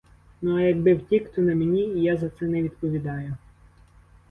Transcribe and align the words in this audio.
Ну, 0.41 0.55
а 0.57 0.61
якби 0.61 0.93
втік, 0.93 1.31
то 1.35 1.41
не 1.41 1.55
мені, 1.55 1.81
і 1.83 2.01
я 2.03 2.17
за 2.17 2.29
це 2.29 2.45
не 2.45 2.61
відповідаю. 2.63 3.35